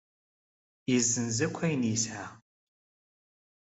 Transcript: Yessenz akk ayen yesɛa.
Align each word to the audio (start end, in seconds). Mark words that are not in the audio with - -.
Yessenz 0.91 1.37
akk 1.45 1.57
ayen 1.65 1.83
yesɛa. 1.91 2.25